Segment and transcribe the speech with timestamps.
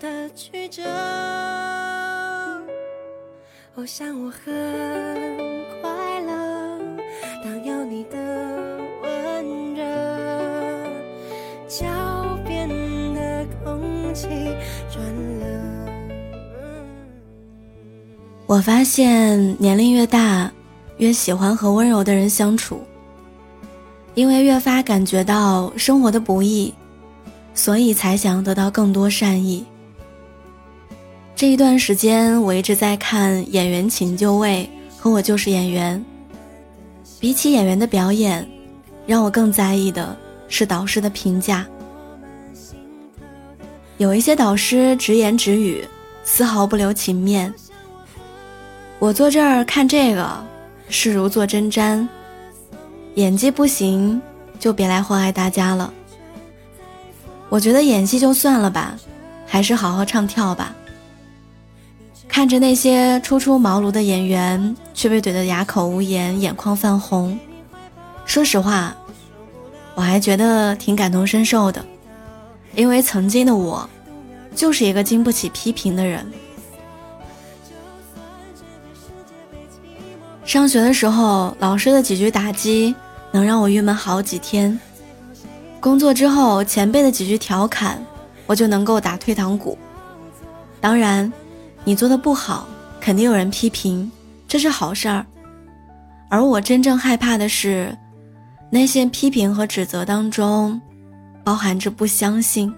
[0.00, 0.82] 的曲折。
[3.74, 4.42] 我想我很
[5.82, 6.78] 快乐，
[7.44, 8.16] 当有你的
[9.02, 9.84] 温热，
[11.68, 11.86] 脚
[12.46, 12.66] 边
[13.14, 14.26] 的空气
[14.90, 15.04] 转
[15.38, 15.46] 了。
[18.46, 20.50] 我发现年龄越大，
[20.96, 22.80] 越喜欢和温柔的人相处，
[24.14, 26.72] 因为越发感觉到生活的不易，
[27.54, 29.64] 所以才想得到更多善意。
[31.36, 34.68] 这一段时间，我一直在看《演员请就位》
[35.00, 35.98] 和《我就是演员》。
[37.18, 38.46] 比起演员的表演，
[39.06, 40.16] 让我更在意的
[40.48, 41.66] 是导师的评价。
[43.96, 45.82] 有一些导师直言直语，
[46.24, 47.52] 丝毫不留情面。
[48.98, 50.46] 我坐这儿看这个，
[50.88, 52.06] 是如坐针毡。
[53.14, 54.20] 演技不行，
[54.58, 55.92] 就别来祸害大家了。
[57.48, 58.94] 我觉得演戏就算了吧，
[59.46, 60.74] 还是好好唱跳吧。
[62.30, 67.38] 看着那些初出茅庐的演员，却被怼得哑口无言、眼眶泛红，
[68.24, 68.96] 说实话，
[69.96, 71.84] 我还觉得挺感同身受的，
[72.76, 73.86] 因为曾经的我，
[74.54, 76.24] 就是一个经不起批评的人。
[80.44, 82.94] 上学的时候，老师的几句打击
[83.32, 84.78] 能让我郁闷好几天；
[85.80, 88.02] 工作之后，前辈的几句调侃，
[88.46, 89.76] 我就能够打退堂鼓。
[90.80, 91.30] 当然，
[91.84, 92.68] 你做的不好，
[93.00, 94.10] 肯定有人批评，
[94.46, 95.24] 这是好事儿。
[96.28, 97.96] 而我真正害怕的是，
[98.70, 100.80] 那些批评和指责当中，
[101.42, 102.72] 包含着不相信，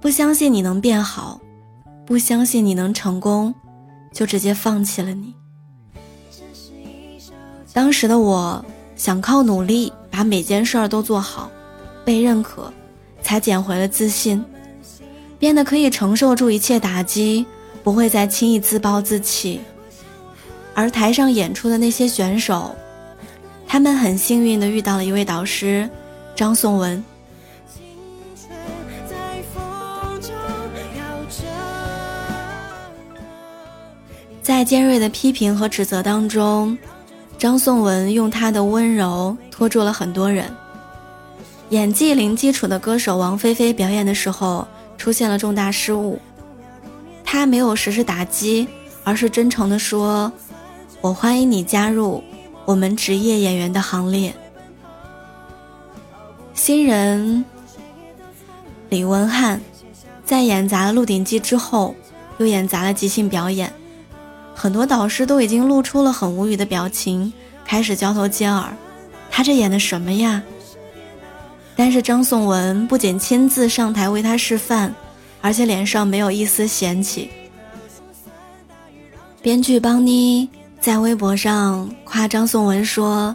[0.00, 1.40] 不相信你能变好，
[2.04, 3.54] 不相信你能成功，
[4.12, 5.32] 就直接放弃了你。
[7.72, 8.64] 当时的我
[8.96, 11.50] 想靠努力把每件事儿都做好，
[12.04, 12.72] 被认可，
[13.22, 14.42] 才捡回了自信，
[15.38, 17.44] 变得可以承受住一切打击，
[17.86, 19.60] 不会再轻易自暴自弃。
[20.74, 22.74] 而台上演出的那些选手，
[23.64, 25.88] 他们很幸运的遇到了一位导师，
[26.34, 27.04] 张颂文。
[34.42, 36.76] 在尖锐的批评和指责当中。
[37.38, 40.50] 张颂文用他的温柔拖住了很多人。
[41.68, 44.66] 演技零基础的歌手王菲菲表演的时候
[44.98, 46.18] 出现了重大失误，
[47.26, 48.66] 他没有实施打击，
[49.04, 50.32] 而是真诚地说
[51.02, 52.24] ：“我欢迎你加入
[52.64, 54.32] 我们职业演员的行列。”
[56.54, 57.44] 新人
[58.88, 59.60] 李文翰
[60.24, 61.94] 在演砸了《鹿鼎记》之后，
[62.38, 63.70] 又演砸了即兴表演。
[64.54, 67.30] 很多导师都已经露出了很无语的表情，
[67.66, 68.74] 开始交头接耳。
[69.30, 70.42] 他这演的什么呀？
[71.74, 74.94] 但是张颂文不仅亲自上台为他示范，
[75.40, 77.30] 而且脸上没有一丝嫌弃。
[79.42, 80.48] 编剧邦妮
[80.80, 83.34] 在微博上夸张颂文说：“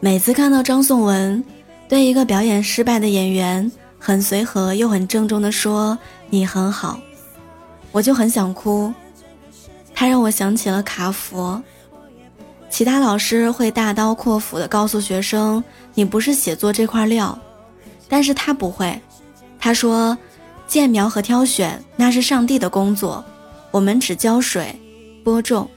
[0.00, 1.42] 每次看到张颂文
[1.88, 5.98] 对一个表演失败的演员很随和又很郑重地说
[6.30, 6.98] ‘你很好’，
[7.92, 8.92] 我就很想哭。”
[9.94, 11.62] 他让我想起了卡佛。
[12.70, 15.62] 其他老师会大刀阔斧地告诉学生
[15.94, 17.38] ：“你不是写作这块料。”
[18.08, 19.00] 但是他不会。
[19.58, 20.16] 他说
[20.72, 23.22] ：“建苗和挑选那是上帝的工作，
[23.70, 24.74] 我们只浇水、
[25.22, 25.68] 播种。”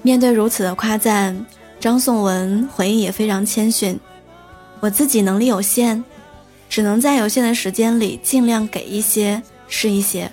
[0.00, 1.44] 面对如此的夸赞，
[1.78, 4.00] 张颂文回应也非常谦逊
[4.80, 6.02] ：“我自己能力有限，
[6.70, 10.32] 只能在有限的时间里尽量给一些是一些。”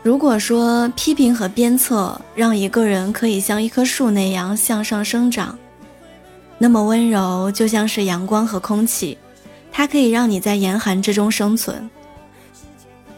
[0.00, 5.58] 如果说批评和鞭策让一个人可以像一棵树那样向上生长，
[6.58, 9.18] 那么温柔就像是阳光和空气，
[9.72, 11.90] 它可以让你在严寒之中生存，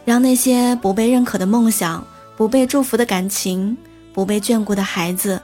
[0.05, 2.03] 让那些不被认可的梦想、
[2.37, 3.77] 不被祝福的感情、
[4.13, 5.41] 不被眷顾的孩子，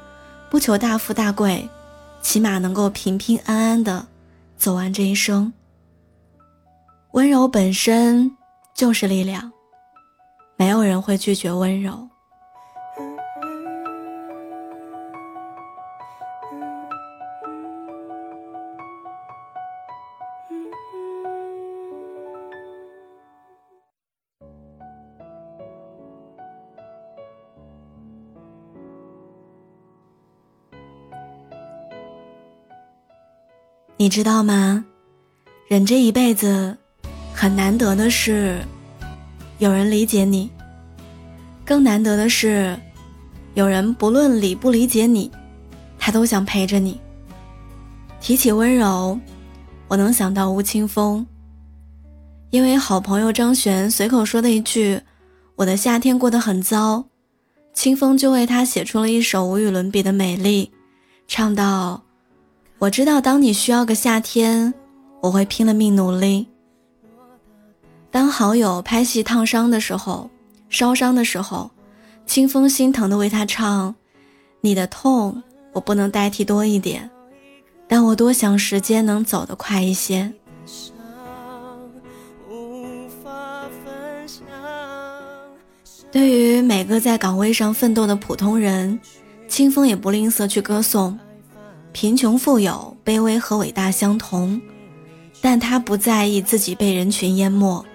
[0.49, 1.67] 不求大富大贵，
[2.21, 4.07] 起码能够平平安安的
[4.57, 5.51] 走完这一生。
[7.11, 8.31] 温柔本身
[8.73, 9.51] 就是力量。
[10.55, 12.07] 没有人会拒绝温柔。
[34.01, 34.83] 你知道吗？
[35.67, 36.75] 人这一辈子，
[37.35, 38.59] 很难得的是。
[39.59, 40.49] 有人理解你，
[41.63, 42.75] 更难得的是，
[43.53, 45.29] 有人不论理不理解你，
[45.99, 46.99] 他都想陪着你。
[48.19, 49.19] 提起温柔，
[49.87, 51.23] 我能想到吴青峰，
[52.49, 54.99] 因为好朋友张悬随口说的一句
[55.57, 57.05] “我的夏天过得很糟”，
[57.71, 60.71] 清风就为他写出了一首无与伦比的美丽，
[61.27, 62.01] 唱到
[62.81, 64.73] ：“我知道，当你需要个夏天，
[65.21, 66.47] 我会拼了命努力。”
[68.09, 70.27] 当好友拍戏烫伤的时候，
[70.67, 71.69] 烧伤的时候，
[72.25, 73.93] 清风心疼的为他唱
[74.61, 75.43] ：“你的痛
[75.73, 77.07] 我不能代替多一点，
[77.87, 80.33] 但我多想时间能走得快一些。”
[86.11, 88.99] 对于每个在岗位上奋斗的普通人，
[89.47, 91.17] 清风也不吝啬去歌颂：
[91.91, 94.59] 贫穷富有、卑微和伟大相同，
[95.41, 97.85] 但他不在意自己被人群淹没。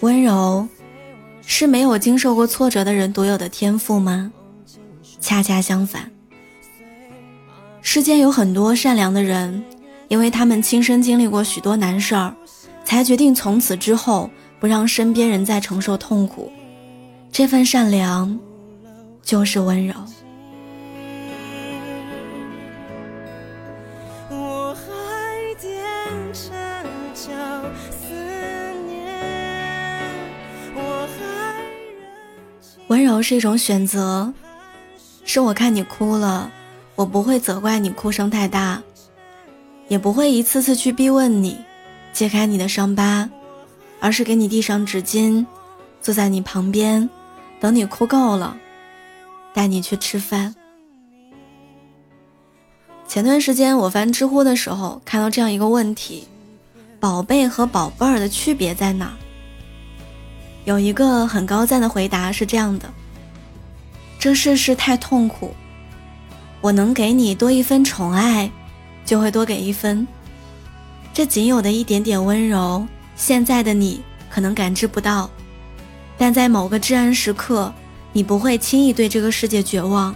[0.00, 0.66] 温柔，
[1.46, 4.32] 是没有经受过挫折的人独有的天赋吗？
[5.20, 6.10] 恰恰相反。
[7.82, 9.62] 世间有很多善良的人，
[10.08, 12.34] 因为他们亲身经历过许多难事儿，
[12.84, 16.50] 才决定从此之后不让身边人再承受痛苦。
[17.30, 18.38] 这份善良，
[19.22, 19.94] 就是温柔。
[32.90, 34.34] 温柔是一种选择，
[35.24, 36.50] 是我看你哭了，
[36.96, 38.82] 我不会责怪你哭声太大，
[39.86, 41.56] 也不会一次次去逼问你，
[42.12, 43.30] 揭开你的伤疤，
[44.00, 45.46] 而是给你递上纸巾，
[46.02, 47.08] 坐在你旁边，
[47.60, 48.56] 等你哭够了，
[49.54, 50.52] 带你去吃饭。
[53.06, 56.26] 前段时间我翻知乎的时候，看到这样一个问题：
[56.98, 59.16] 宝贝和宝贝儿的区别在哪？
[60.64, 62.88] 有一个很高赞的回答是这样的：
[64.18, 65.54] 这世事太痛苦，
[66.60, 68.50] 我能给你多一分宠爱，
[69.04, 70.06] 就会多给一分。
[71.12, 72.86] 这仅有的一点点温柔，
[73.16, 75.28] 现在的你可能感知不到，
[76.16, 77.72] 但在某个至暗时刻，
[78.12, 80.14] 你不会轻易对这个世界绝望，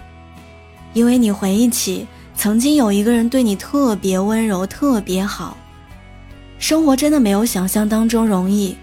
[0.93, 5.57] 因为你回忆起曾经有一个人对你特别温柔，特别好。
[6.59, 8.77] 生活真的没有想象当中容易，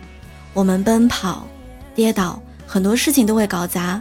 [0.52, 1.46] 我们奔跑。
[1.94, 4.00] 跌倒，很多事情都会搞砸，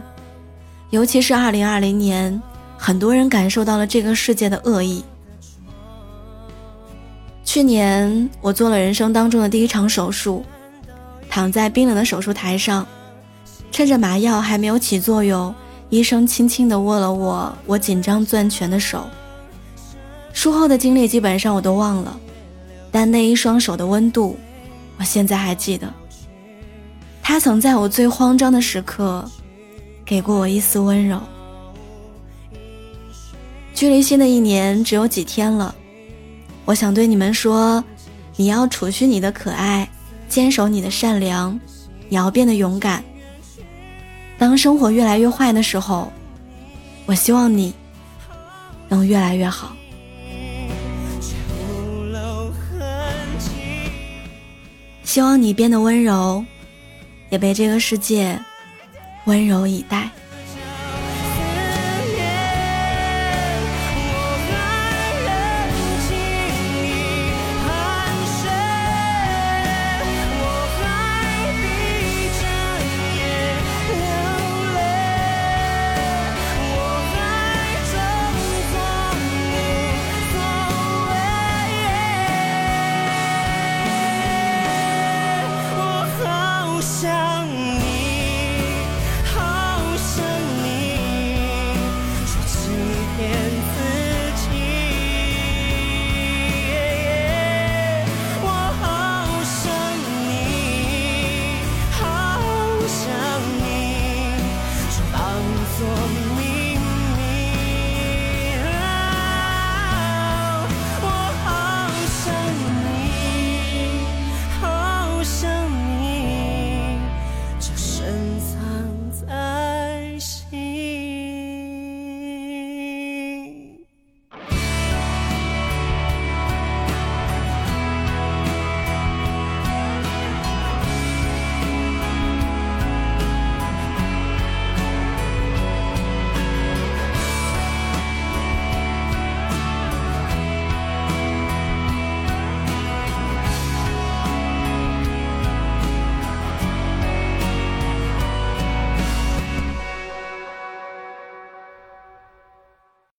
[0.88, 2.40] 尤其是二零二零年，
[2.78, 5.04] 很多人感受到了这个世界的恶意。
[7.44, 10.42] 去年我做了人生当中的第一场手术，
[11.28, 12.86] 躺在冰冷的手术台上，
[13.70, 15.54] 趁着麻药还没有起作用，
[15.90, 19.06] 医生轻轻地握了握我紧张攥拳的手。
[20.32, 22.18] 术后的经历基本上我都忘了，
[22.90, 24.38] 但那一双手的温度，
[24.98, 25.92] 我现在还记得。
[27.22, 29.24] 他曾在我最慌张的时刻，
[30.04, 31.18] 给过我一丝温柔。
[33.72, 35.74] 距离新的一年只有几天了，
[36.64, 37.82] 我想对你们说：
[38.36, 39.88] 你要储蓄你的可爱，
[40.28, 41.58] 坚守你的善良，
[42.08, 43.02] 你要变得勇敢。
[44.36, 46.12] 当生活越来越坏的时候，
[47.06, 47.72] 我希望你
[48.88, 49.74] 能越来越好。
[55.04, 56.44] 希望你变得温柔。
[57.32, 58.38] 也被这个世界
[59.24, 60.10] 温柔以待。